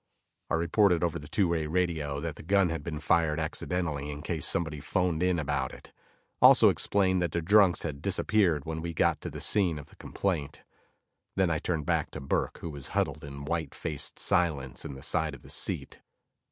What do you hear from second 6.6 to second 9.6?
explained that the drunks had disappeared when we got to the